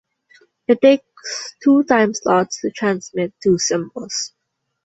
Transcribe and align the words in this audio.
It 0.67 0.81
takes 0.81 1.55
two 1.63 1.83
time-slots 1.83 2.61
to 2.61 2.71
transmit 2.71 3.35
two 3.39 3.59
symbols. 3.59 4.33